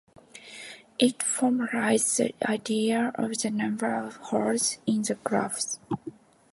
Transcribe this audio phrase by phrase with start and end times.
[0.97, 5.77] It formalizes the idea of the number of "holes" in the graph.